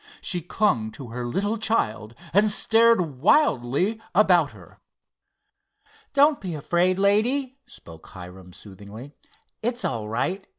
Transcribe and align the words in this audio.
She 0.19 0.41
clung 0.41 0.89
to 0.93 1.09
her 1.09 1.27
little 1.27 1.59
child 1.59 2.15
and 2.33 2.49
stared 2.49 3.19
wildly 3.21 4.01
about 4.15 4.49
her. 4.49 4.79
"Don't 6.13 6.41
be 6.41 6.55
afraid, 6.55 6.97
lady," 6.97 7.59
spoke 7.67 8.07
Hiram, 8.07 8.51
soothingly. 8.51 9.13
"It's 9.61 9.85
all 9.85 10.07
right. 10.09 10.47